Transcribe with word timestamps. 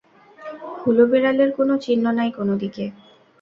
হুলো 0.77 1.03
বেড়ালের 1.11 1.49
কোন 1.57 1.69
চিহ্ন 1.83 2.05
নাই 2.17 2.29
কোনও 2.37 2.55
দিকে। 2.61 2.85